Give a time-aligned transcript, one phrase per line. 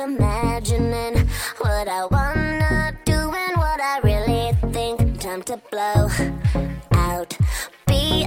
[0.00, 1.28] imagining
[1.58, 5.20] what I wanna do and what I really think.
[5.20, 6.08] Time to blow
[6.92, 7.36] out.
[7.86, 8.26] Be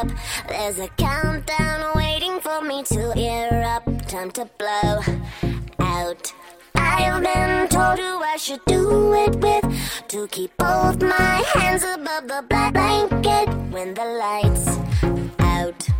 [0.00, 0.08] up.
[0.48, 4.08] There's a countdown waiting for me to erupt.
[4.08, 5.00] Time to blow
[5.78, 6.32] out.
[6.74, 9.64] I've been told who I should do it with.
[10.08, 14.66] To keep both my hands above the blanket when the lights
[15.38, 15.93] out.